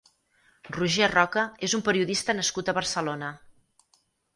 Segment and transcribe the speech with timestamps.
[0.77, 3.35] Roger Roca és un periodista nascut a Barcelona.